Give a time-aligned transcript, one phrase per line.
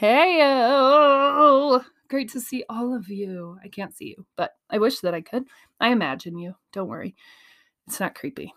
[0.00, 0.38] Hey,
[2.08, 3.58] great to see all of you.
[3.62, 5.44] I can't see you, but I wish that I could.
[5.78, 6.54] I imagine you.
[6.72, 7.14] Don't worry.
[7.86, 8.54] It's not creepy.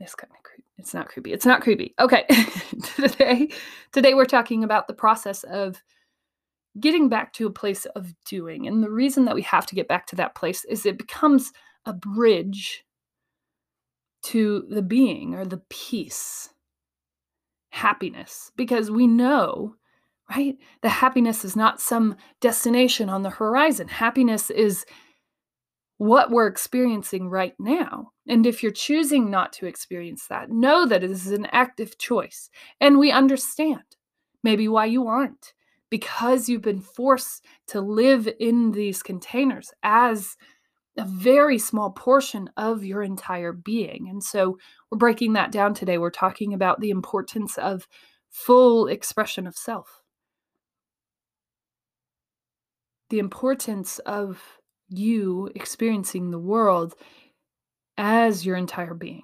[0.00, 0.64] It's kind of creepy.
[0.76, 1.32] It's not creepy.
[1.32, 1.94] It's not creepy.
[2.00, 2.26] Okay.
[2.96, 3.50] today,
[3.92, 5.80] today we're talking about the process of
[6.80, 8.66] getting back to a place of doing.
[8.66, 11.52] And the reason that we have to get back to that place is it becomes
[11.86, 12.84] a bridge
[14.24, 16.48] to the being or the peace,
[17.70, 19.76] happiness, because we know
[20.30, 20.56] right?
[20.82, 23.88] The happiness is not some destination on the horizon.
[23.88, 24.86] Happiness is
[25.98, 28.12] what we're experiencing right now.
[28.26, 32.48] And if you're choosing not to experience that, know that it is an active choice.
[32.80, 33.82] And we understand
[34.42, 35.52] maybe why you aren't,
[35.90, 40.36] because you've been forced to live in these containers as
[40.96, 44.08] a very small portion of your entire being.
[44.08, 44.58] And so
[44.90, 45.98] we're breaking that down today.
[45.98, 47.86] We're talking about the importance of
[48.30, 49.99] full expression of self
[53.10, 54.58] the importance of
[54.88, 56.94] you experiencing the world
[57.98, 59.22] as your entire being,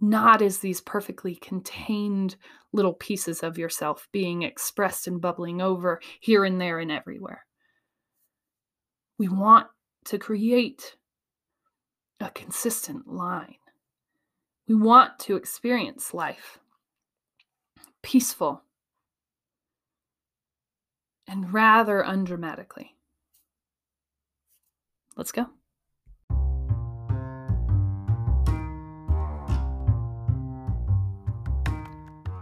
[0.00, 2.36] not as these perfectly contained
[2.72, 7.44] little pieces of yourself being expressed and bubbling over here and there and everywhere.
[9.18, 9.66] We want
[10.06, 10.96] to create
[12.20, 13.56] a consistent line.
[14.66, 16.58] We want to experience life
[18.02, 18.62] peaceful
[21.26, 22.90] and rather undramatically.
[25.18, 25.46] Let's go.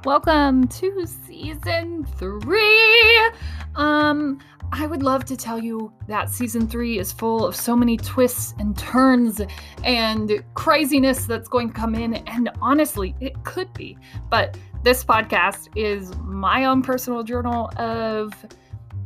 [0.05, 3.31] Welcome to season three.
[3.77, 4.39] Um,
[4.73, 8.55] I would love to tell you that season three is full of so many twists
[8.59, 9.41] and turns
[9.83, 12.17] and craziness that's going to come in.
[12.29, 13.97] And honestly, it could be.
[14.29, 18.35] But this podcast is my own personal journal of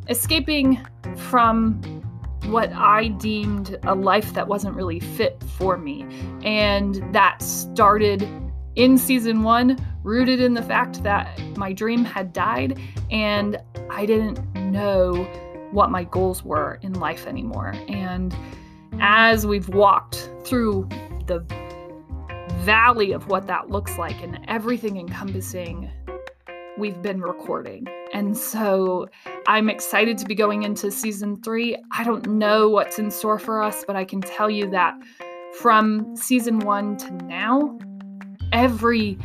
[0.09, 0.85] escaping
[1.17, 1.81] from
[2.47, 6.07] what I deemed a life that wasn't really fit for me.
[6.43, 8.29] And that started
[8.77, 12.79] in season one, rooted in the fact that my dream had died
[13.11, 13.59] and
[13.91, 15.25] I didn't know
[15.73, 17.75] what my goals were in life anymore.
[17.89, 18.35] And
[19.01, 20.89] as we've walked through
[21.27, 21.45] the
[22.61, 25.91] valley of what that looks like and everything encompassing,
[26.81, 27.87] we've been recording.
[28.15, 29.07] And so
[29.47, 31.77] I'm excited to be going into season three.
[31.93, 34.99] I don't know what's in store for us, but I can tell you that
[35.59, 37.79] from season one to now,
[38.53, 39.19] every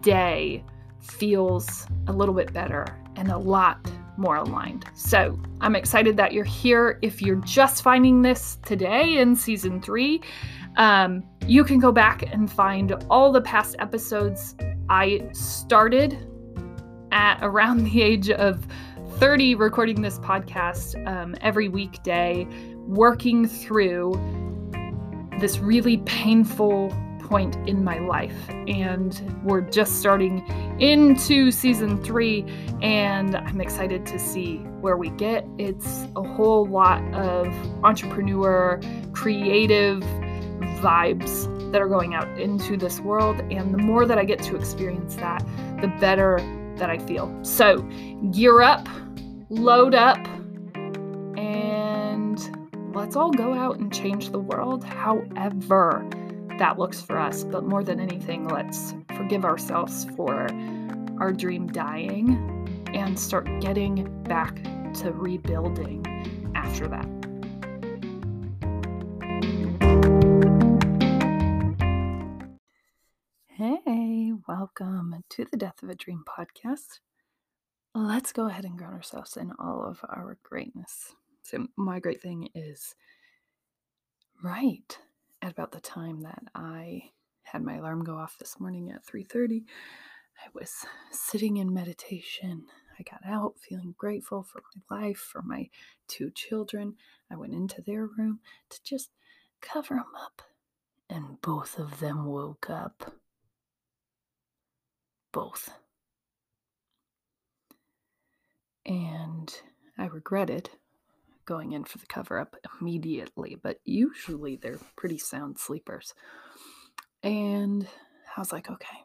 [0.00, 0.64] day
[1.00, 4.84] feels a little bit better and a lot more aligned.
[4.94, 7.00] So I'm excited that you're here.
[7.02, 10.20] If you're just finding this today in season three,
[10.76, 14.54] um, you can go back and find all the past episodes
[14.88, 16.29] I started
[17.12, 18.66] at around the age of
[19.18, 22.46] 30 recording this podcast um, every weekday,
[22.86, 24.12] working through
[25.40, 28.48] this really painful point in my life.
[28.48, 30.44] And we're just starting
[30.80, 32.44] into season three,
[32.82, 35.46] and I'm excited to see where we get.
[35.58, 37.46] It's a whole lot of
[37.84, 38.80] entrepreneur,
[39.12, 40.02] creative
[40.80, 43.40] vibes that are going out into this world.
[43.50, 45.44] And the more that I get to experience that,
[45.80, 46.38] the better
[46.80, 47.32] that I feel.
[47.42, 47.78] So
[48.32, 48.88] gear up,
[49.48, 50.18] load up,
[51.38, 52.38] and
[52.94, 56.04] let's all go out and change the world however
[56.58, 57.44] that looks for us.
[57.44, 60.48] But more than anything, let's forgive ourselves for
[61.20, 64.62] our dream dying and start getting back
[64.94, 67.19] to rebuilding after that.
[74.46, 77.00] Welcome to the Death of a Dream podcast.
[77.94, 81.14] Let's go ahead and ground ourselves in all of our greatness.
[81.42, 82.94] So, my great thing is
[84.42, 84.96] right
[85.42, 87.10] at about the time that I
[87.42, 89.64] had my alarm go off this morning at 3:30.
[90.38, 92.66] I was sitting in meditation.
[92.98, 95.68] I got out feeling grateful for my life, for my
[96.06, 96.96] two children.
[97.30, 99.10] I went into their room to just
[99.60, 100.42] cover them up,
[101.08, 103.19] and both of them woke up
[105.32, 105.70] both.
[108.86, 109.54] And
[109.98, 110.70] I regretted
[111.44, 116.14] going in for the cover up immediately, but usually they're pretty sound sleepers.
[117.22, 117.86] And
[118.36, 118.98] I was like, okay,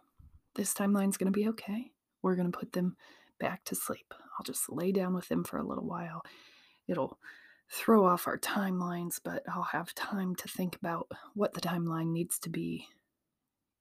[0.55, 1.91] this timeline's going to be okay.
[2.21, 2.95] We're going to put them
[3.39, 4.13] back to sleep.
[4.13, 6.21] I'll just lay down with them for a little while.
[6.87, 7.19] It'll
[7.69, 12.39] throw off our timelines, but I'll have time to think about what the timeline needs
[12.39, 12.87] to be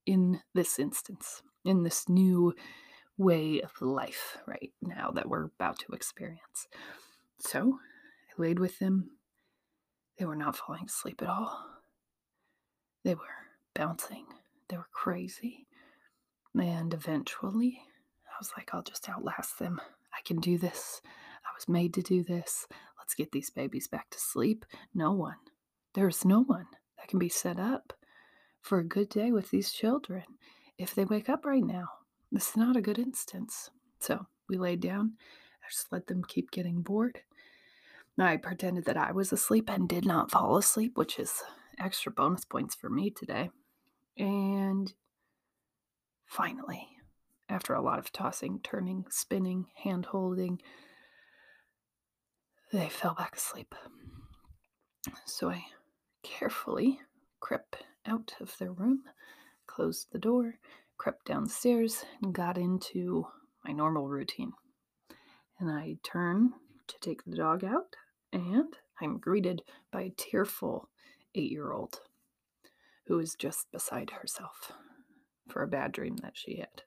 [0.07, 2.55] in this instance in this new
[3.17, 6.69] way of life right now that we're about to experience.
[7.39, 7.79] So
[8.31, 9.11] I laid with them.
[10.19, 11.67] They were not falling asleep at all.
[13.05, 13.21] They were
[13.75, 14.27] bouncing.
[14.69, 15.67] They were crazy.
[16.55, 17.81] And eventually,
[18.27, 19.81] I was like, I'll just outlast them.
[20.13, 21.01] I can do this.
[21.05, 22.67] I was made to do this.
[22.99, 24.65] Let's get these babies back to sleep.
[24.95, 25.37] No one,
[25.95, 27.93] there's no one that can be set up
[28.61, 30.23] for a good day with these children
[30.79, 31.89] if they wake up right now.
[32.33, 33.71] This is not a good instance.
[34.01, 35.15] So we laid down.
[35.63, 37.21] I just let them keep getting bored.
[38.19, 41.43] I pretended that I was asleep and did not fall asleep, which is
[41.79, 43.51] extra bonus points for me today.
[44.17, 44.93] And
[46.27, 46.87] finally,
[47.49, 50.61] after a lot of tossing, turning, spinning, hand holding,
[52.73, 53.75] they fell back asleep.
[55.27, 55.65] So I
[56.23, 57.01] carefully
[57.41, 59.03] crept out of their room,
[59.75, 60.55] closed the door,
[60.97, 63.27] crept downstairs, and got into
[63.65, 64.53] my normal routine.
[65.59, 66.53] And I turn
[66.87, 67.97] to take the dog out,
[68.33, 70.89] and I'm greeted by a tearful
[71.35, 72.01] eight year old
[73.07, 74.73] who is just beside herself
[75.49, 76.83] for a bad dream that she had.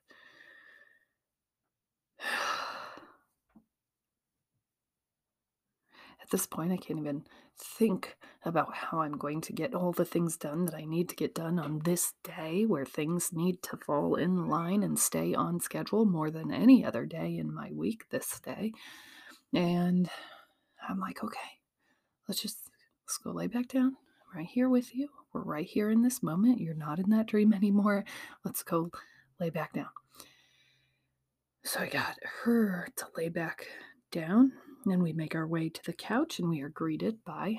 [6.28, 7.24] At this point, I can't even
[7.56, 11.16] think about how I'm going to get all the things done that I need to
[11.16, 15.58] get done on this day where things need to fall in line and stay on
[15.58, 18.72] schedule more than any other day in my week this day.
[19.54, 20.10] And
[20.86, 21.38] I'm like, okay,
[22.28, 22.58] let's just
[23.06, 23.96] let's go lay back down.
[24.30, 25.08] I'm right here with you.
[25.32, 26.60] We're right here in this moment.
[26.60, 28.04] You're not in that dream anymore.
[28.44, 28.90] Let's go
[29.40, 29.88] lay back down.
[31.64, 33.66] So I got her to lay back
[34.10, 34.52] down,
[34.86, 37.56] and we make our way to the couch, and we are greeted by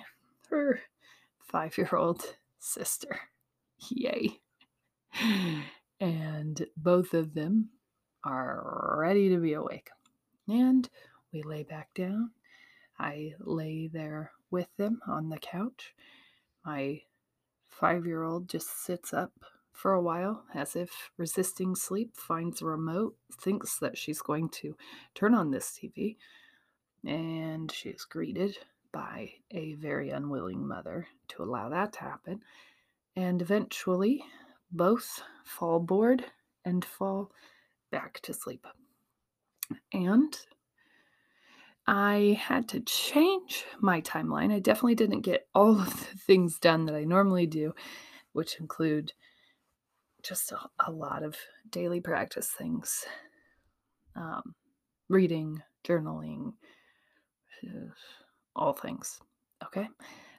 [0.50, 0.82] her
[1.40, 3.20] five year old sister.
[3.90, 4.40] Yay.
[6.02, 7.70] And both of them
[8.24, 9.90] are ready to be awake.
[10.48, 10.90] And
[11.34, 12.32] we lay back down.
[12.98, 15.94] I lay there with them on the couch.
[16.66, 17.02] My
[17.68, 19.32] five year old just sits up
[19.72, 24.76] for a while as if resisting sleep, finds a remote, thinks that she's going to
[25.16, 26.18] turn on this TV,
[27.06, 28.58] and she is greeted
[28.92, 32.42] by a very unwilling mother to allow that to happen.
[33.16, 34.24] And eventually,
[34.72, 36.26] both fall bored
[36.66, 37.32] and fall
[37.92, 38.66] back to sleep.
[39.94, 40.38] And
[41.88, 44.54] I had to change my timeline.
[44.54, 47.74] I definitely didn't get all of the things done that I normally do,
[48.34, 49.14] which include
[50.22, 51.36] just a, a lot of
[51.70, 53.06] daily practice things
[54.16, 54.54] um,
[55.08, 56.54] reading, journaling,
[58.56, 59.20] all things.
[59.64, 59.88] Okay.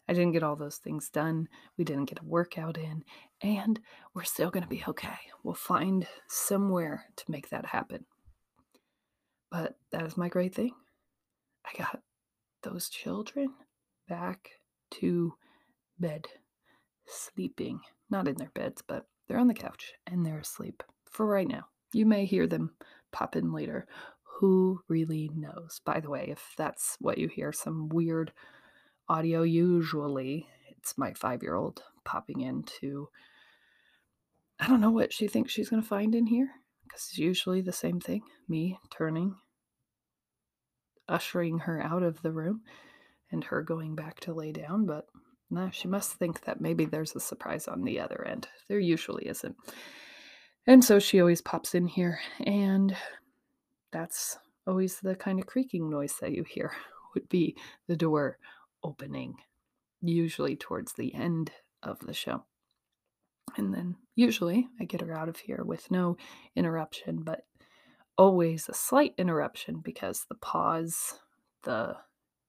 [0.09, 1.49] I didn't get all those things done.
[1.79, 3.05] We didn't get a workout in,
[3.43, 3.79] and
[4.13, 5.19] we're still going to be okay.
[5.45, 8.05] We'll find somewhere to make that happen.
[9.53, 10.73] But that is my great thing.
[11.65, 12.01] I got
[12.63, 13.55] those children
[14.09, 14.51] back
[14.93, 15.35] to
[15.99, 16.27] bed,
[17.07, 17.81] sleeping.
[18.11, 21.67] Not in their beds, but they're on the couch and they're asleep for right now.
[21.93, 22.75] You may hear them
[23.13, 23.87] pop in later.
[24.41, 25.83] Who really knows?
[25.85, 28.33] By the way, if that's what you hear, some weird
[29.07, 30.49] audio, usually
[30.79, 33.09] it's my five year old popping into.
[34.59, 36.49] I don't know what she thinks she's going to find in here
[36.85, 39.37] because it's usually the same thing me turning,
[41.07, 42.63] ushering her out of the room,
[43.31, 44.87] and her going back to lay down.
[44.87, 45.05] But
[45.51, 48.49] no, she must think that maybe there's a surprise on the other end.
[48.69, 49.57] There usually isn't.
[50.67, 52.97] And so she always pops in here, and
[53.93, 56.73] that's always the kind of creaking noise that you hear
[57.15, 57.57] would be
[57.89, 58.39] the door
[58.83, 59.35] opening,
[60.01, 61.51] usually towards the end
[61.83, 62.45] of the show.
[63.57, 66.17] And then usually I get her out of here with no
[66.55, 67.45] interruption, but
[68.17, 71.19] always a slight interruption because the pause,
[71.65, 71.97] the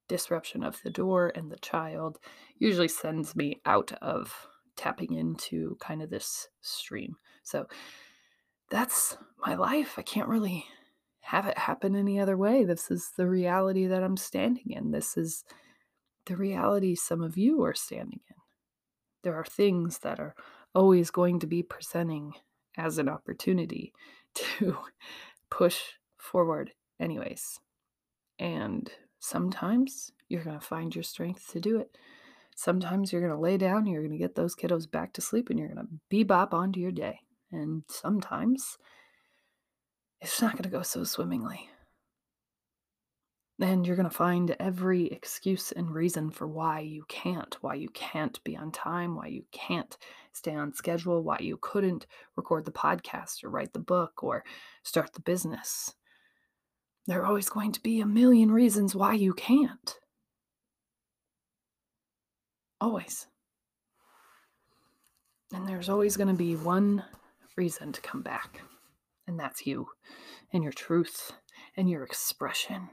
[0.08, 2.18] disruption of the door and the child
[2.58, 4.46] usually sends me out of
[4.76, 7.16] tapping into kind of this stream.
[7.42, 7.66] So
[8.70, 9.94] that's my life.
[9.98, 10.66] I can't really
[11.22, 12.64] have it happen any other way.
[12.64, 14.90] This is the reality that I'm standing in.
[14.90, 15.44] This is
[16.26, 18.36] the reality some of you are standing in.
[19.22, 20.34] There are things that are
[20.74, 22.34] always going to be presenting
[22.76, 23.92] as an opportunity
[24.34, 24.76] to
[25.50, 25.80] push
[26.18, 27.60] forward, anyways.
[28.38, 28.90] And
[29.22, 31.96] Sometimes you're going to find your strength to do it.
[32.56, 35.48] Sometimes you're going to lay down, you're going to get those kiddos back to sleep,
[35.48, 37.20] and you're going to bebop onto your day.
[37.52, 38.78] And sometimes
[40.22, 41.68] it's not going to go so swimmingly.
[43.60, 47.88] And you're going to find every excuse and reason for why you can't, why you
[47.90, 49.96] can't be on time, why you can't
[50.32, 54.42] stay on schedule, why you couldn't record the podcast or write the book or
[54.82, 55.94] start the business.
[57.06, 59.98] There are always going to be a million reasons why you can't.
[62.80, 63.26] Always.
[65.52, 67.04] And there's always going to be one
[67.56, 68.62] reason to come back,
[69.26, 69.88] and that's you
[70.52, 71.32] and your truth
[71.76, 72.90] and your expression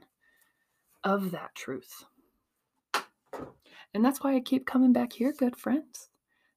[1.03, 2.05] of that truth.
[3.93, 6.09] And that's why I keep coming back here, good friends.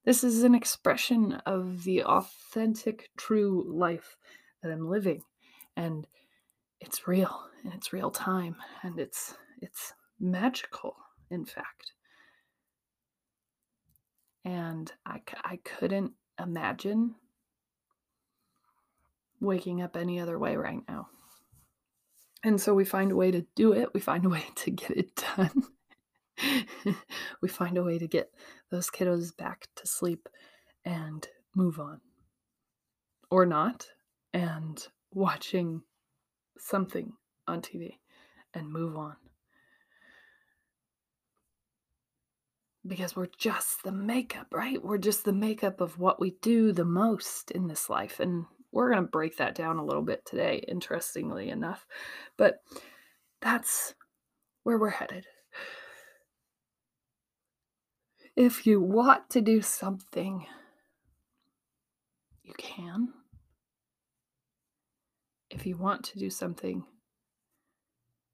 [0.04, 4.16] This is an expression of the authentic, true life
[4.62, 5.22] that I'm living.
[5.76, 6.06] And
[6.80, 10.96] it's real, and it's real time, and it's it's magical,
[11.30, 11.92] in fact.
[14.44, 17.14] And I, I couldn't imagine
[19.42, 21.08] waking up any other way right now.
[22.44, 24.90] And so we find a way to do it, we find a way to get
[24.90, 25.64] it done.
[27.42, 28.30] we find a way to get
[28.70, 30.28] those kiddos back to sleep
[30.84, 32.00] and move on.
[33.30, 33.86] Or not,
[34.34, 35.82] and watching
[36.58, 37.12] something
[37.46, 37.94] on TV
[38.52, 39.16] and move on.
[42.86, 44.84] Because we're just the makeup, right?
[44.84, 48.20] We're just the makeup of what we do the most in this life.
[48.20, 51.86] And we're going to break that down a little bit today, interestingly enough.
[52.36, 52.62] But
[53.40, 53.94] that's
[54.62, 55.26] where we're headed.
[58.34, 60.46] If you want to do something,
[62.42, 63.12] you can.
[65.50, 66.84] If you want to do something,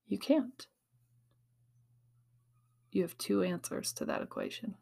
[0.07, 0.69] you can't.
[2.93, 4.77] You have two answers to that equation.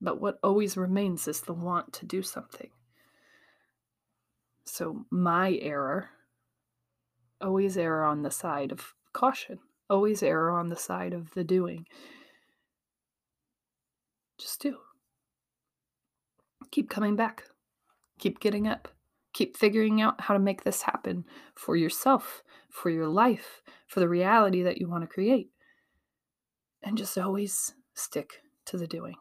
[0.00, 2.70] But what always remains is the want to do something.
[4.64, 6.10] So my error,
[7.40, 11.86] always err on the side of caution, always err on the side of the doing.
[14.38, 14.76] Just do.
[16.70, 17.44] Keep coming back.
[18.18, 18.88] Keep getting up.
[19.32, 24.08] Keep figuring out how to make this happen for yourself, for your life, for the
[24.08, 25.50] reality that you want to create.
[26.82, 29.16] And just always stick to the doing.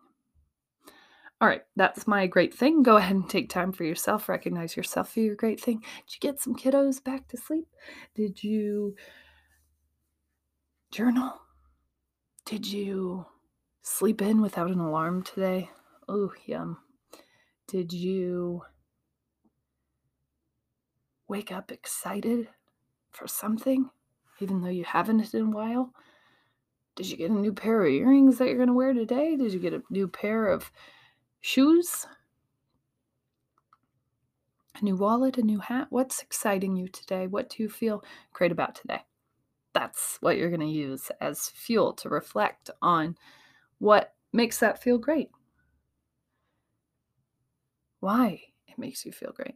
[1.43, 2.83] All right, that's my great thing.
[2.83, 4.29] Go ahead and take time for yourself.
[4.29, 5.79] Recognize yourself for your great thing.
[5.79, 7.67] Did you get some kiddos back to sleep?
[8.15, 8.95] Did you
[10.89, 11.41] journal?
[12.45, 13.25] Did you
[13.81, 15.69] sleep in without an alarm today?
[16.07, 16.77] Oh, yum.
[17.67, 18.61] Did you
[21.27, 22.47] wake up excited
[23.11, 23.89] for something,
[24.39, 25.91] even though you haven't in a while?
[26.95, 29.35] Did you get a new pair of earrings that you're going to wear today?
[29.35, 30.71] Did you get a new pair of
[31.43, 32.07] shoes,
[34.79, 35.87] a new wallet, a new hat.
[35.89, 37.27] What's exciting you today?
[37.27, 39.01] What do you feel great about today?
[39.73, 43.17] That's what you're going to use as fuel to reflect on
[43.79, 45.31] what makes that feel great.
[47.99, 49.55] Why it makes you feel great.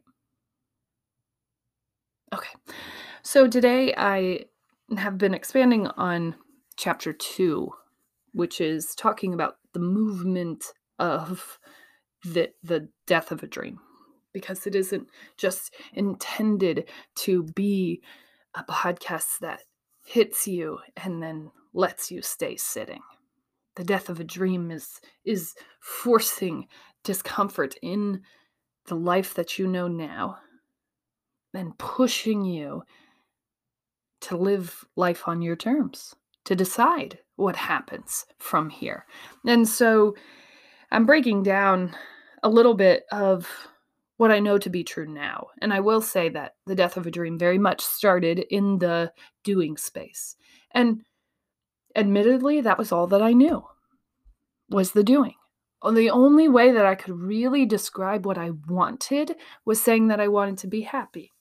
[2.34, 2.54] Okay,
[3.22, 4.44] so today I
[4.94, 6.34] have been expanding on
[6.76, 7.72] chapter two,
[8.32, 10.66] which is talking about the movement
[10.98, 11.58] of
[12.24, 13.80] the the death of a dream
[14.32, 18.02] because it isn't just intended to be
[18.54, 19.60] a podcast that
[20.04, 23.00] hits you and then lets you stay sitting.
[23.76, 26.66] The death of a dream is is forcing
[27.04, 28.22] discomfort in
[28.86, 30.38] the life that you know now
[31.54, 32.82] and pushing you
[34.20, 39.06] to live life on your terms to decide what happens from here.
[39.46, 40.14] And so
[40.90, 41.94] I'm breaking down
[42.42, 43.48] a little bit of
[44.16, 45.48] what I know to be true now.
[45.60, 49.12] And I will say that the death of a dream very much started in the
[49.44, 50.36] doing space.
[50.72, 51.02] And
[51.94, 53.64] admittedly, that was all that I knew
[54.70, 55.34] was the doing.
[55.88, 60.26] The only way that I could really describe what I wanted was saying that I
[60.26, 61.32] wanted to be happy.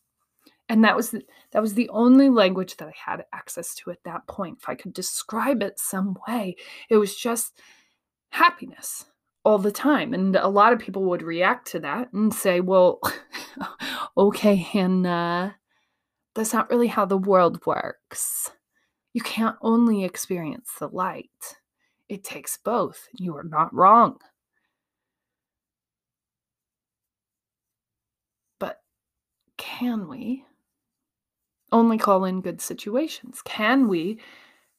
[0.69, 4.03] And that was the, that was the only language that I had access to at
[4.03, 4.59] that point.
[4.61, 6.57] If I could describe it some way,
[6.89, 7.59] it was just
[8.29, 9.05] happiness
[9.47, 10.13] all the time.
[10.13, 12.99] And a lot of people would react to that and say, well,
[14.17, 15.55] okay, Hanna,
[16.35, 18.51] that's not really how the world works.
[19.13, 21.55] You can't only experience the light,
[22.09, 23.07] it takes both.
[23.13, 24.17] You are not wrong.
[28.59, 28.81] But
[29.57, 30.43] can we
[31.71, 33.41] only call in good situations?
[33.45, 34.19] Can we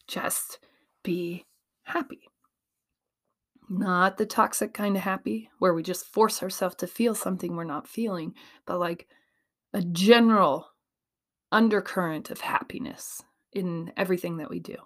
[0.07, 0.59] just
[1.03, 1.47] be
[1.85, 2.28] happy?
[3.69, 7.65] Not the toxic kind of happy where we just force ourselves to feel something we're
[7.65, 8.35] not feeling,
[8.67, 9.07] but like
[9.75, 10.69] a general
[11.53, 13.23] undercurrent of happiness
[13.53, 14.77] in everything that we do.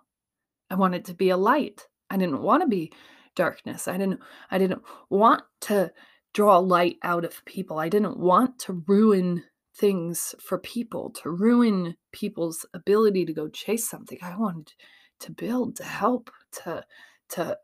[0.71, 1.87] I wanted to be a light.
[2.11, 2.93] I didn't want to be
[3.37, 3.89] darkness.
[3.89, 4.21] I didn't
[4.51, 5.93] I didn't want to
[6.35, 7.79] draw light out of people.
[7.79, 9.45] I didn't want to ruin
[9.77, 14.19] things for people, to ruin people's ability to go chase something.
[14.23, 14.73] I wanted
[15.21, 16.31] to build, to help,
[16.65, 16.85] to
[17.31, 17.57] to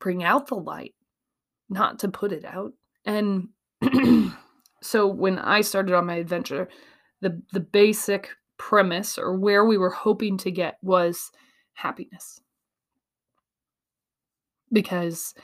[0.00, 0.94] bring out the light,
[1.68, 2.72] not to put it out.
[3.04, 3.48] And
[4.82, 6.68] so when I started on my adventure,
[7.20, 11.30] the the basic premise or where we were hoping to get was
[11.74, 12.40] happiness.
[14.72, 15.34] Because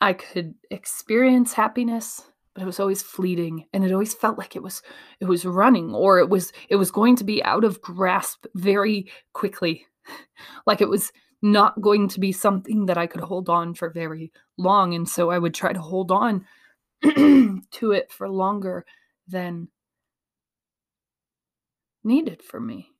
[0.00, 2.22] I could experience happiness,
[2.54, 4.82] but it was always fleeting and it always felt like it was
[5.20, 9.10] it was running or it was it was going to be out of grasp very
[9.32, 9.86] quickly.
[10.66, 11.12] like it was
[11.52, 15.30] not going to be something that I could hold on for very long and so
[15.30, 16.44] I would try to hold on
[17.02, 18.84] to it for longer
[19.28, 19.68] than
[22.04, 22.90] needed for me.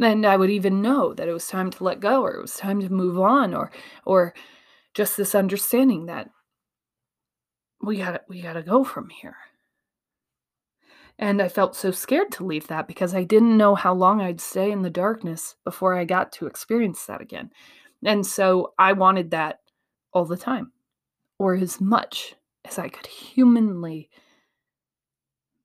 [0.00, 2.54] And I would even know that it was time to let go or it was
[2.54, 3.70] time to move on or
[4.04, 4.34] or
[4.94, 6.30] just this understanding that
[7.82, 9.36] we got we got to go from here.
[11.18, 14.40] And I felt so scared to leave that because I didn't know how long I'd
[14.40, 17.50] stay in the darkness before I got to experience that again.
[18.04, 19.58] And so I wanted that
[20.12, 20.72] all the time
[21.38, 22.34] or as much
[22.64, 24.10] as I could humanly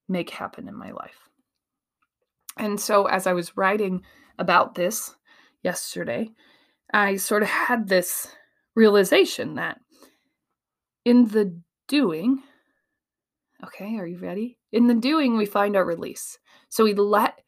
[0.07, 1.29] make happen in my life.
[2.57, 4.03] And so as I was writing
[4.39, 5.15] about this
[5.63, 6.31] yesterday,
[6.93, 8.27] I sort of had this
[8.75, 9.79] realization that
[11.05, 12.41] in the doing,
[13.63, 14.57] okay, are you ready?
[14.74, 16.39] In the doing, we find our release.
[16.68, 17.39] So we let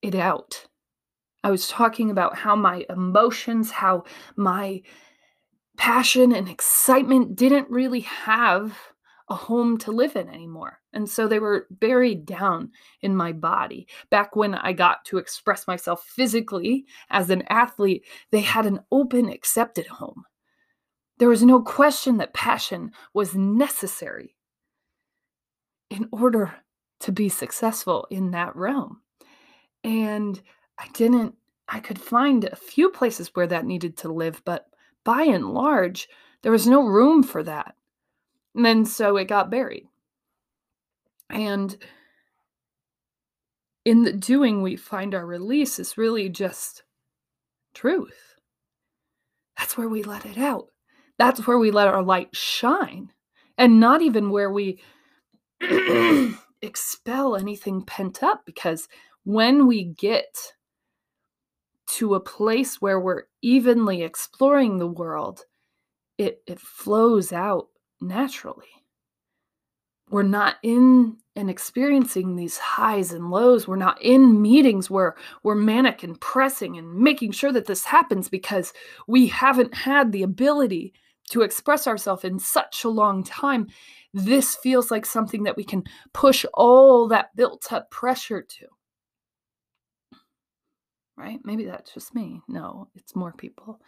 [0.00, 0.66] it out.
[1.44, 4.04] I was talking about how my emotions, how
[4.34, 4.80] my
[5.76, 8.78] passion and excitement didn't really have
[9.28, 10.80] a home to live in anymore.
[10.94, 12.70] And so they were buried down
[13.02, 13.86] in my body.
[14.10, 19.28] Back when I got to express myself physically as an athlete, they had an open,
[19.28, 20.24] accepted home.
[21.18, 24.34] There was no question that passion was necessary
[25.94, 26.52] in order
[27.00, 29.00] to be successful in that realm.
[29.84, 30.40] And
[30.78, 31.36] I didn't,
[31.68, 34.66] I could find a few places where that needed to live, but
[35.04, 36.08] by and large,
[36.42, 37.76] there was no room for that.
[38.54, 39.86] And then so it got buried.
[41.30, 41.76] And
[43.84, 46.82] in the doing, we find our release is really just
[47.72, 48.36] truth.
[49.58, 50.68] That's where we let it out.
[51.18, 53.12] That's where we let our light shine
[53.56, 54.80] and not even where we
[56.62, 58.88] expel anything pent up because
[59.24, 60.52] when we get
[61.86, 65.44] to a place where we're evenly exploring the world
[66.18, 67.68] it it flows out
[68.00, 68.66] naturally
[70.10, 73.66] we're not in and experiencing these highs and lows.
[73.66, 78.28] We're not in meetings where we're manic and pressing and making sure that this happens
[78.28, 78.72] because
[79.08, 80.92] we haven't had the ability
[81.30, 83.68] to express ourselves in such a long time.
[84.12, 88.66] This feels like something that we can push all that built up pressure to.
[91.16, 91.38] Right?
[91.44, 92.42] Maybe that's just me.
[92.48, 93.80] No, it's more people.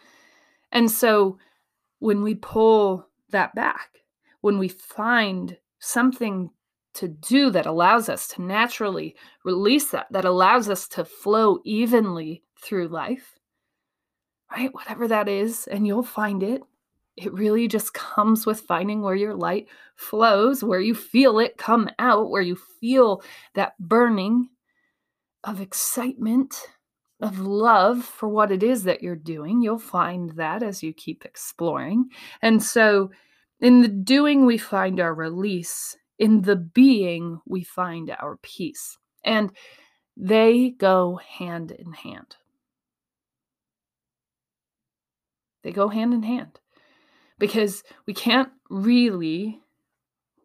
[0.71, 1.37] And so
[1.99, 3.89] when we pull that back,
[4.41, 6.49] when we find something
[6.93, 12.43] to do that allows us to naturally release that, that allows us to flow evenly
[12.59, 13.37] through life,
[14.51, 14.73] right?
[14.73, 16.63] Whatever that is, and you'll find it.
[17.17, 21.89] It really just comes with finding where your light flows, where you feel it come
[21.97, 23.23] out, where you feel
[23.55, 24.49] that burning
[25.43, 26.55] of excitement,
[27.19, 29.63] of love for what it is that you're doing.
[29.63, 32.09] You'll find that as you keep exploring.
[32.43, 33.09] And so,
[33.61, 35.97] in the doing, we find our release.
[36.19, 38.99] In the being, we find our peace.
[39.23, 39.51] And
[40.15, 42.35] they go hand in hand.
[45.63, 46.59] They go hand in hand
[47.39, 49.59] because we can't really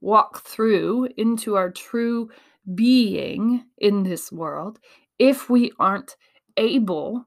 [0.01, 2.29] walk through into our true
[2.75, 4.79] being in this world
[5.19, 6.17] if we aren't
[6.57, 7.25] able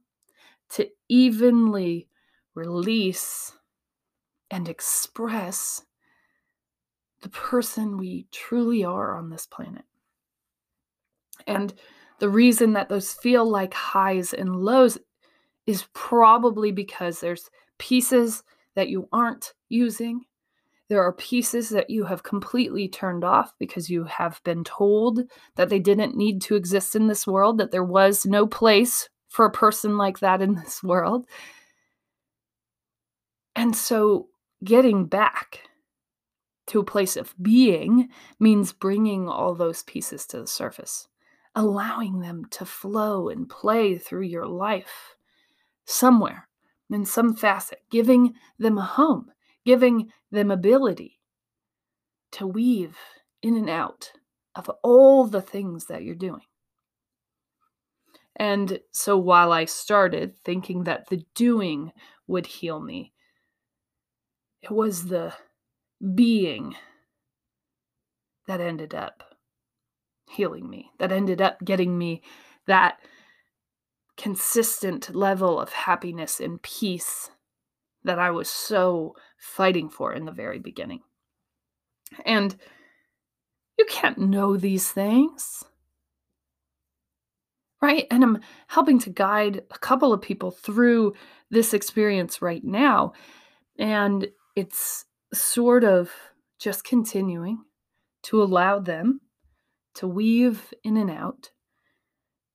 [0.70, 2.08] to evenly
[2.54, 3.54] release
[4.52, 5.84] and express
[7.22, 9.86] the person we truly are on this planet.
[11.48, 11.74] And
[12.20, 14.98] the reason that those feel like highs and lows
[15.66, 18.44] is probably because there's pieces
[18.76, 20.22] that you aren't using.
[20.88, 25.22] There are pieces that you have completely turned off because you have been told
[25.56, 29.46] that they didn't need to exist in this world, that there was no place for
[29.46, 31.26] a person like that in this world.
[33.56, 34.28] And so
[34.64, 35.62] getting back
[36.68, 38.10] to a place of being
[38.40, 41.08] means bringing all those pieces to the surface,
[41.56, 45.16] allowing them to flow and play through your life
[45.86, 46.45] somewhere
[46.90, 49.32] in some facet, giving them a home,
[49.66, 51.20] giving them ability
[52.32, 52.98] to weave
[53.42, 54.12] in and out
[54.56, 56.42] of all the things that you're doing.
[58.36, 61.92] And so while I started thinking that the doing
[62.28, 63.14] would heal me,
[64.62, 65.34] it was the
[66.14, 66.76] being
[68.48, 69.24] that ended up
[70.30, 72.22] healing me, that ended up getting me
[72.68, 73.00] that
[74.18, 77.30] consistent level of happiness and peace
[78.04, 81.02] that I was so fighting for in the very beginning.
[82.26, 82.56] And
[83.78, 85.64] you can't know these things.
[87.82, 88.08] Right?
[88.10, 91.14] And I'm helping to guide a couple of people through
[91.52, 93.14] this experience right now.
[93.78, 96.10] And it's sort of
[96.58, 97.64] just continuing
[98.24, 99.20] to allow them
[99.96, 101.52] to weave in and out,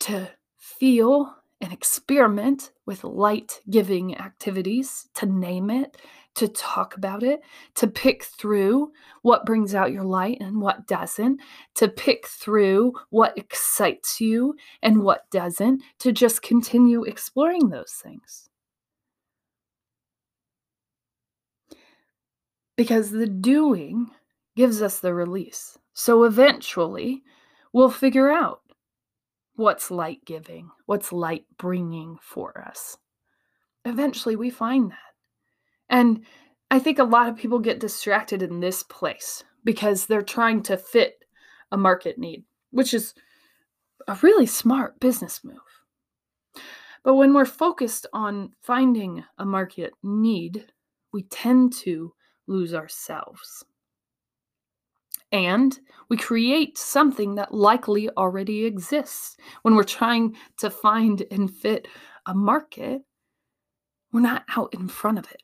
[0.00, 5.96] to feel and experiment with light giving activities, to name it,
[6.34, 7.40] to talk about it,
[7.74, 8.90] to pick through
[9.22, 11.40] what brings out your light and what doesn't,
[11.74, 18.48] to pick through what excites you and what doesn't, to just continue exploring those things.
[22.76, 24.10] Because the doing
[24.56, 25.76] gives us the release.
[25.92, 27.22] So eventually,
[27.72, 28.62] we'll figure out
[29.60, 32.96] what's light giving, what's light bringing for us.
[33.84, 34.96] Eventually, we find that.
[35.88, 36.24] And
[36.70, 40.78] I think a lot of people get distracted in this place because they're trying to
[40.78, 41.24] fit
[41.70, 43.14] a market need, which is
[44.08, 45.58] a really smart business move.
[47.02, 50.72] But when we're focused on finding a market need,
[51.12, 52.14] we tend to
[52.46, 53.64] lose ourselves.
[55.32, 59.36] And we create something that likely already exists.
[59.62, 61.86] When we're trying to find and fit
[62.26, 63.02] a market,
[64.12, 65.42] we're not out in front of it,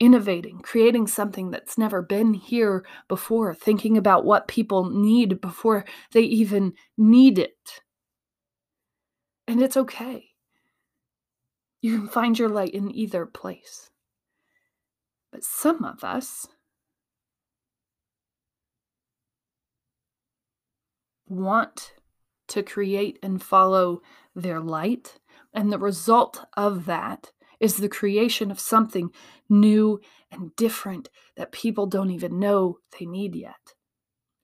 [0.00, 6.22] innovating, creating something that's never been here before, thinking about what people need before they
[6.22, 7.82] even need it.
[9.46, 10.24] And it's okay.
[11.82, 13.90] You can find your light in either place.
[15.30, 16.46] But some of us
[21.28, 21.94] want
[22.48, 24.02] to create and follow
[24.34, 25.18] their light.
[25.52, 29.10] And the result of that is the creation of something
[29.48, 33.74] new and different that people don't even know they need yet.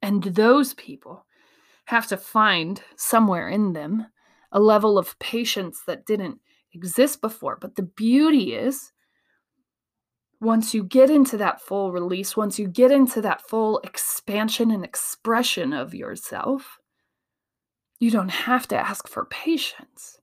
[0.03, 1.27] And those people
[1.87, 4.07] have to find somewhere in them
[4.53, 6.41] a level of patience that didn't
[6.73, 7.57] exist before.
[7.61, 8.93] But the beauty is,
[10.45, 14.85] once you get into that full release, once you get into that full expansion and
[14.85, 16.79] expression of yourself,
[17.99, 20.21] you don't have to ask for patience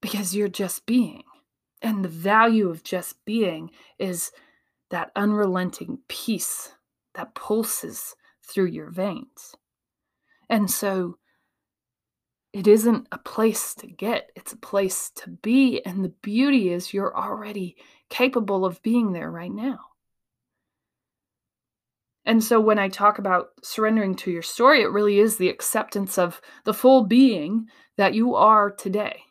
[0.00, 1.22] because you're just being.
[1.82, 4.32] And the value of just being is
[4.90, 6.72] that unrelenting peace
[7.14, 9.54] that pulses through your veins.
[10.48, 11.18] And so
[12.52, 15.80] it isn't a place to get, it's a place to be.
[15.84, 17.76] And the beauty is you're already
[18.10, 19.78] capable of being there right now.
[22.24, 26.18] And so when I talk about surrendering to your story, it really is the acceptance
[26.18, 29.22] of the full being that you are today.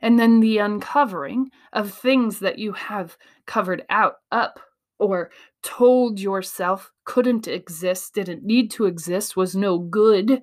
[0.00, 4.60] And then the uncovering of things that you have covered out up
[4.98, 5.30] or
[5.62, 10.42] told yourself couldn't exist, didn't need to exist, was no good,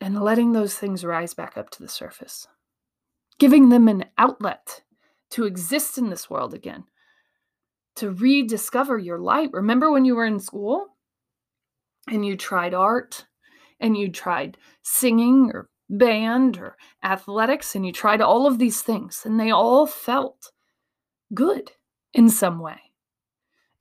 [0.00, 2.46] and letting those things rise back up to the surface,
[3.38, 4.82] giving them an outlet
[5.30, 6.84] to exist in this world again,
[7.96, 9.50] to rediscover your light.
[9.52, 10.86] Remember when you were in school
[12.08, 13.26] and you tried art
[13.78, 19.22] and you tried singing or band or athletics and you tried all of these things
[19.24, 20.52] and they all felt
[21.34, 21.72] good
[22.12, 22.78] in some way.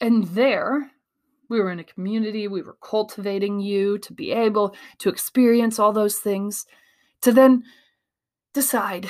[0.02, 0.92] And there,
[1.50, 5.92] we were in a community, we were cultivating you to be able to experience all
[5.92, 6.66] those things,
[7.22, 7.64] to then
[8.54, 9.10] decide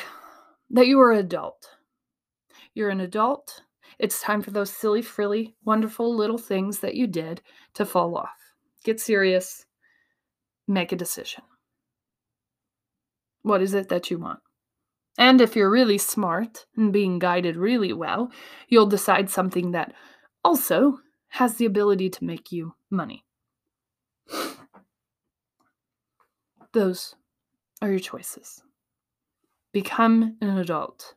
[0.70, 1.70] that you are an adult.
[2.74, 3.64] You're an adult.
[4.00, 7.42] It's time for those silly, frilly, wonderful little things that you did
[7.74, 8.38] to fall off.
[8.84, 9.66] Get serious,
[10.68, 11.44] make a decision.
[13.42, 14.40] What is it that you want?
[15.18, 18.32] And if you're really smart and being guided really well,
[18.70, 19.94] you'll decide something that
[20.46, 21.00] also
[21.30, 23.26] has the ability to make you money.
[26.74, 27.16] Those
[27.82, 28.62] are your choices.
[29.72, 31.16] Become an adult.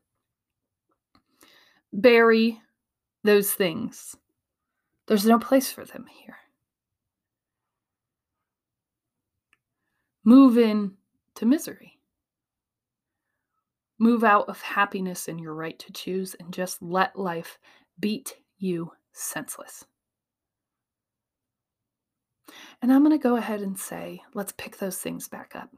[1.93, 2.61] Bury
[3.25, 4.17] those things.
[5.07, 6.37] There's no place for them here.
[10.25, 10.93] move in
[11.35, 11.99] to misery.
[13.99, 17.59] Move out of happiness and your right to choose and just let life
[18.01, 19.85] beat you senseless.
[22.81, 25.71] And I'm going to go ahead and say, let's pick those things back up.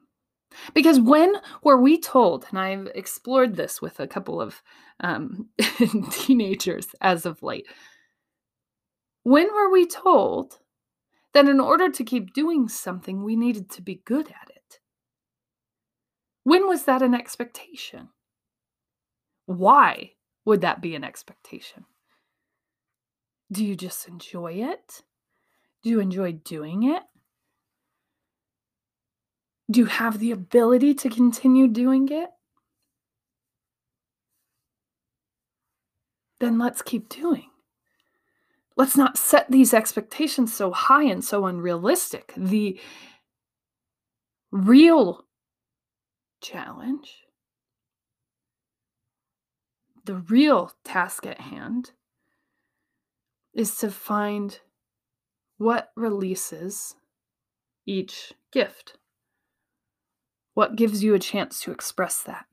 [0.72, 4.62] Because when were we told, and I've explored this with a couple of
[5.00, 5.48] um,
[6.10, 7.66] teenagers as of late,
[9.22, 10.58] when were we told
[11.32, 14.78] that in order to keep doing something, we needed to be good at it?
[16.44, 18.10] When was that an expectation?
[19.46, 20.12] Why
[20.44, 21.86] would that be an expectation?
[23.50, 25.02] Do you just enjoy it?
[25.84, 27.02] Do you enjoy doing it?
[29.70, 32.30] Do you have the ability to continue doing it?
[36.40, 37.50] Then let's keep doing.
[38.78, 42.32] Let's not set these expectations so high and so unrealistic.
[42.34, 42.80] The
[44.50, 45.26] real
[46.40, 47.24] challenge,
[50.06, 51.92] the real task at hand,
[53.52, 54.58] is to find
[55.58, 56.96] what releases
[57.86, 58.96] each gift.
[60.54, 62.46] What gives you a chance to express that?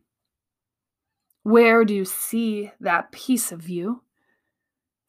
[1.43, 4.03] Where do you see that piece of you,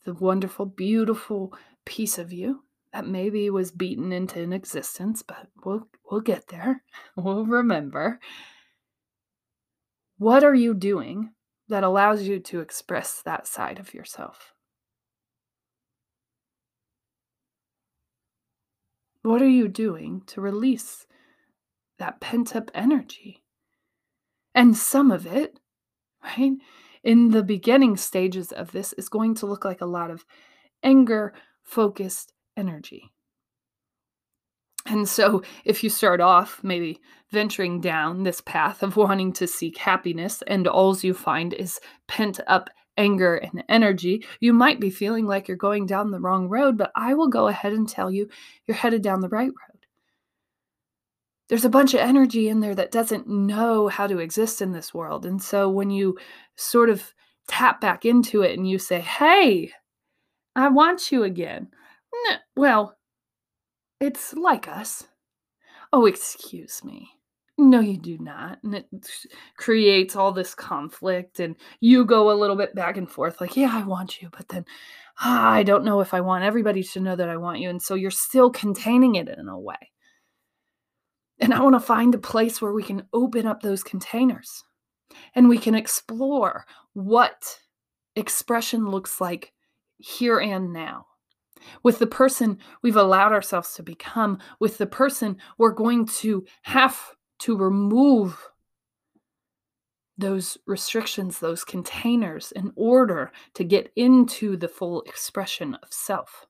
[0.05, 5.89] the wonderful, beautiful piece of you that maybe was beaten into an existence, but we'll
[6.11, 6.83] we'll get there.
[7.17, 8.21] We'll remember.
[10.19, 11.33] What are you doing
[11.69, 14.53] that allows you to express that side of yourself?
[19.23, 21.07] What are you doing to release
[22.03, 23.45] that pent up energy.
[24.57, 25.61] And some of it,
[26.25, 26.55] right,
[27.05, 30.25] in the beginning stages of this is going to look like a lot of
[30.83, 31.33] anger
[31.63, 33.13] focused energy.
[34.85, 36.99] And so, if you start off maybe
[37.31, 42.41] venturing down this path of wanting to seek happiness, and all you find is pent
[42.49, 46.77] up anger and energy, you might be feeling like you're going down the wrong road.
[46.77, 48.29] But I will go ahead and tell you
[48.67, 49.73] you're headed down the right road
[51.53, 54.95] there's a bunch of energy in there that doesn't know how to exist in this
[54.95, 55.27] world.
[55.27, 56.17] And so when you
[56.57, 57.13] sort of
[57.47, 59.71] tap back into it and you say, Hey,
[60.57, 61.69] I want you again.
[62.57, 62.97] Well,
[64.01, 65.07] it's like us.
[65.93, 67.11] Oh, excuse me.
[67.59, 68.59] No, you do not.
[68.65, 68.87] And it
[69.57, 73.71] creates all this conflict, and you go a little bit back and forth, like, yeah,
[73.73, 74.65] I want you, but then
[75.21, 77.69] ah, I don't know if I want everybody to know that I want you.
[77.71, 79.91] And so you're still containing it in a way.
[81.39, 84.63] And I want to find a place where we can open up those containers
[85.35, 87.59] and we can explore what
[88.17, 89.53] expression looks like
[89.99, 91.07] here and now.
[91.85, 97.01] With the person we've allowed ourselves to become, with the person we're going to have
[97.43, 98.49] to remove
[100.19, 106.47] those restrictions, those containers, in order to get into the full expression of self,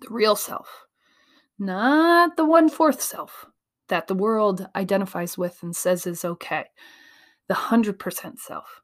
[0.00, 0.86] the real self
[1.60, 3.46] not the one fourth self
[3.88, 6.64] that the world identifies with and says is okay,
[7.48, 8.80] the 100% self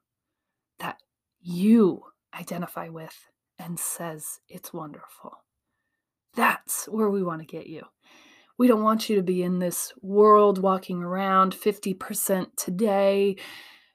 [0.79, 0.99] that
[1.41, 2.03] you
[2.39, 3.17] identify with
[3.59, 5.33] and says it's wonderful.
[6.35, 7.83] That's where we want to get you.
[8.59, 13.37] We don't want you to be in this world walking around 50% today,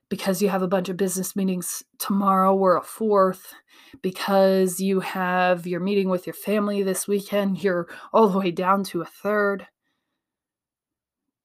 [0.09, 3.53] because you have a bunch of business meetings tomorrow or a fourth,
[4.01, 8.83] because you have your meeting with your family this weekend, you're all the way down
[8.83, 9.67] to a third,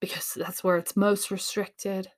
[0.00, 2.08] because that's where it's most restricted.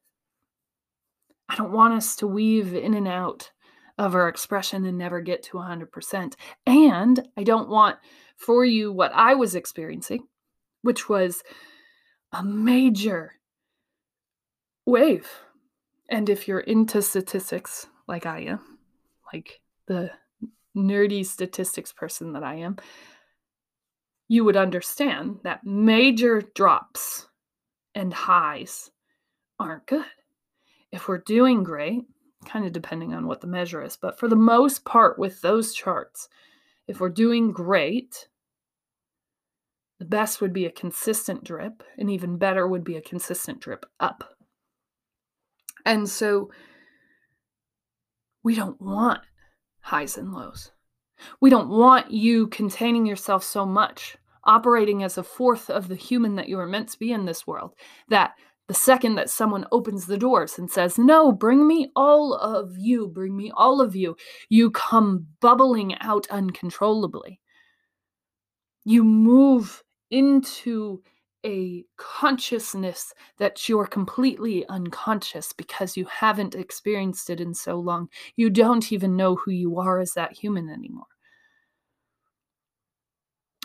[1.49, 3.51] I don't want us to weave in and out
[3.99, 6.35] of our expression and never get to 100%.
[6.67, 7.97] And I don't want
[8.37, 10.27] for you what I was experiencing,
[10.83, 11.43] which was
[12.33, 13.33] a major
[14.87, 15.29] wave
[16.09, 18.79] and if you're into statistics like I am,
[19.33, 20.11] like the
[20.77, 22.77] nerdy statistics person that I am,
[24.29, 27.29] you would understand that major drops
[27.95, 28.91] and highs
[29.59, 30.05] aren't good.
[30.93, 32.05] If we're doing great,
[32.47, 35.75] kind of depending on what the measure is, but for the most part with those
[35.75, 36.29] charts,
[36.87, 38.28] if we're doing great,
[39.99, 43.85] the best would be a consistent drip, and even better would be a consistent drip
[43.99, 44.35] up.
[45.85, 46.51] And so
[48.43, 49.21] we don't want
[49.81, 50.71] highs and lows.
[51.41, 56.37] We don't want you containing yourself so much, operating as a fourth of the human
[56.37, 57.75] that you are meant to be in this world,
[58.09, 58.35] that
[58.69, 63.09] the second that someone opens the doors and says, No, bring me all of you,
[63.09, 64.17] bring me all of you,
[64.49, 67.41] you come bubbling out uncontrollably.
[68.85, 71.03] You move into
[71.45, 78.09] a consciousness that you're completely unconscious because you haven't experienced it in so long.
[78.37, 81.07] You don't even know who you are as that human anymore.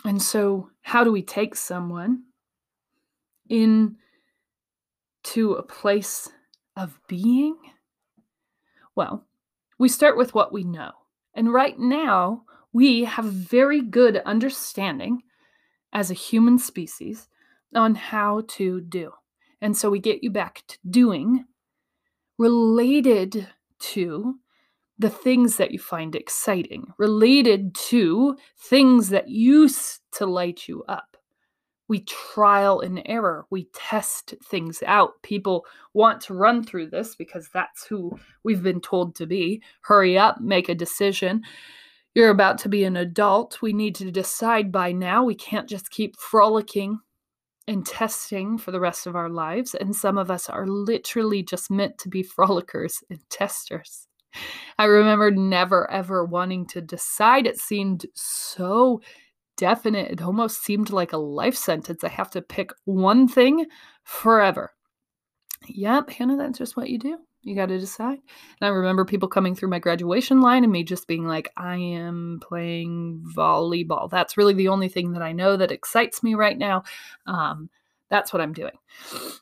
[0.04, 2.24] And so, how do we take someone
[3.48, 3.96] in
[5.24, 6.30] to a place
[6.76, 7.56] of being?
[8.94, 9.26] Well,
[9.78, 10.92] we start with what we know.
[11.34, 15.22] And right now, we have very good understanding
[15.94, 17.28] as a human species
[17.74, 19.12] on how to do.
[19.60, 21.44] And so we get you back to doing
[22.38, 24.34] related to
[24.98, 31.16] the things that you find exciting, related to things that used to light you up.
[31.88, 35.22] We trial and error, we test things out.
[35.22, 39.62] People want to run through this because that's who we've been told to be.
[39.82, 41.42] Hurry up, make a decision.
[42.14, 43.60] You're about to be an adult.
[43.60, 45.24] We need to decide by now.
[45.24, 47.00] We can't just keep frolicking
[47.66, 49.74] and testing for the rest of our lives.
[49.74, 54.06] And some of us are literally just meant to be frolickers and testers.
[54.78, 57.46] I remember never ever wanting to decide.
[57.46, 59.00] It seemed so
[59.56, 60.10] definite.
[60.10, 62.04] It almost seemed like a life sentence.
[62.04, 63.66] I have to pick one thing
[64.02, 64.72] forever.
[65.66, 67.18] Yep, Hanna, that's just what you do.
[67.44, 68.18] You got to decide.
[68.60, 71.76] And I remember people coming through my graduation line and me just being like, I
[71.76, 74.10] am playing volleyball.
[74.10, 76.84] That's really the only thing that I know that excites me right now.
[77.26, 77.68] Um,
[78.10, 78.76] that's what I'm doing.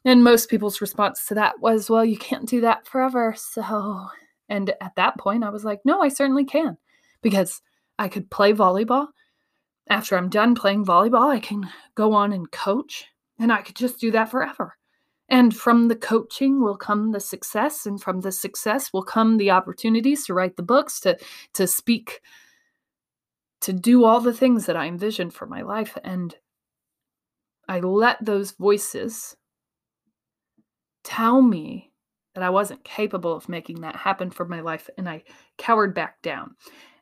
[0.05, 3.35] And most people's response to that was, well, you can't do that forever.
[3.37, 4.09] So,
[4.49, 6.77] and at that point, I was like, no, I certainly can
[7.23, 7.63] because
[7.99, 9.09] I could play volleyball.
[9.89, 13.07] After I'm done playing volleyball, I can go on and coach
[13.39, 14.77] and I could just do that forever.
[15.33, 19.51] And from the coaching will come the success, and from the success will come the
[19.51, 21.17] opportunities to write the books, to
[21.55, 22.21] to speak,
[23.63, 25.97] to do all the things that I envisioned for my life.
[26.05, 26.37] And
[27.67, 29.35] I let those voices
[31.03, 31.93] tell me
[32.35, 35.23] that I wasn't capable of making that happen for my life, and I
[35.57, 36.57] cowered back down.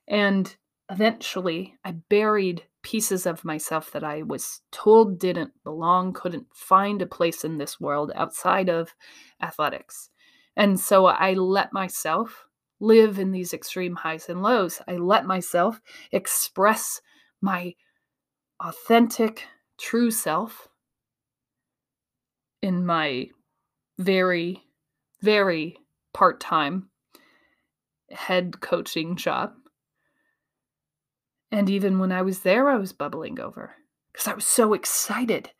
[0.06, 0.54] And
[0.88, 7.06] eventually, I buried pieces of myself that I was told didn't belong, couldn't find a
[7.06, 8.94] place in this world outside of
[9.42, 10.10] athletics.
[10.56, 12.46] And so I let myself
[12.80, 14.80] live in these extreme highs and lows.
[14.88, 15.80] I let myself
[16.12, 17.00] express
[17.40, 17.74] my
[18.60, 19.46] authentic,
[19.78, 20.68] true self
[22.62, 23.28] in my
[23.98, 24.62] very,
[25.22, 25.76] very
[26.12, 26.88] part time
[28.10, 29.52] head coaching job.
[31.52, 33.74] And even when I was there, I was bubbling over
[34.12, 35.50] because I was so excited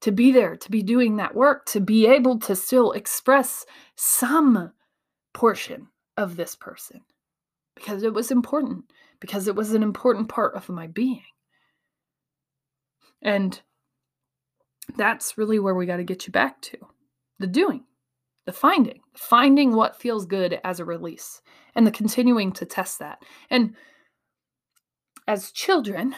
[0.00, 4.72] to be there, to be doing that work, to be able to still express some
[5.32, 7.00] portion of this person
[7.74, 8.84] because it was important,
[9.20, 11.22] because it was an important part of my being.
[13.22, 13.60] And
[14.96, 16.78] that's really where we got to get you back to
[17.38, 17.84] the doing,
[18.46, 21.42] the finding, finding what feels good as a release,
[21.74, 23.22] and the continuing to test that.
[23.50, 23.74] And
[25.26, 26.14] as children,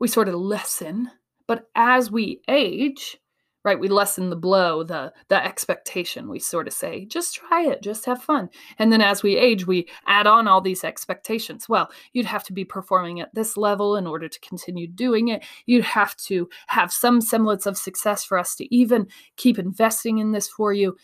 [0.00, 1.10] we sort of lessen,
[1.46, 3.18] but as we age,
[3.64, 6.28] right, we lessen the blow, the the expectation.
[6.28, 8.50] We sort of say, just try it, just have fun.
[8.78, 11.68] And then as we age, we add on all these expectations.
[11.68, 15.44] Well, you'd have to be performing at this level in order to continue doing it.
[15.66, 20.32] You'd have to have some semblance of success for us to even keep investing in
[20.32, 20.96] this for you.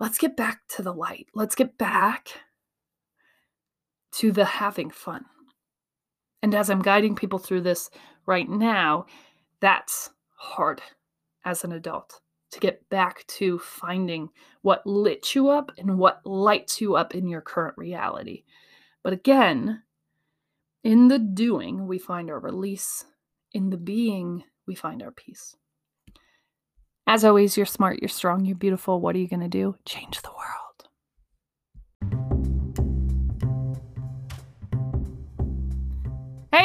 [0.00, 1.26] Let's get back to the light.
[1.34, 2.28] Let's get back
[4.12, 5.24] to the having fun.
[6.42, 7.90] And as I'm guiding people through this
[8.26, 9.06] right now,
[9.60, 10.80] that's hard
[11.44, 12.20] as an adult
[12.50, 14.30] to get back to finding
[14.62, 18.44] what lit you up and what lights you up in your current reality.
[19.02, 19.82] But again,
[20.84, 23.04] in the doing, we find our release.
[23.52, 25.56] In the being, we find our peace.
[27.06, 29.00] As always, you're smart, you're strong, you're beautiful.
[29.00, 29.76] What are you going to do?
[29.86, 30.67] Change the world.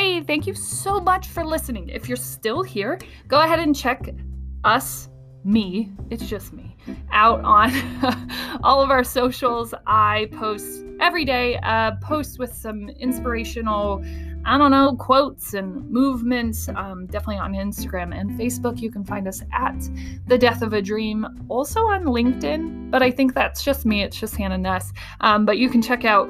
[0.04, 1.88] Hey, thank you so much for listening.
[1.88, 4.10] If you're still here, go ahead and check
[4.66, 5.08] us,
[5.46, 6.76] me, it's just me,
[7.14, 7.72] out on
[8.64, 9.74] all of our socials.
[9.88, 14.04] I post every day, a post with some inspirational,
[14.44, 16.68] I don't know, quotes and movements.
[16.68, 18.82] Um, definitely on Instagram and Facebook.
[18.82, 19.90] You can find us at
[20.28, 24.04] The Death of a Dream, also on LinkedIn, but I think that's just me.
[24.04, 24.92] It's just Hanna Nuss.
[25.22, 26.30] Um, but you can check out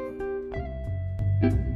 [1.41, 1.70] Thank you.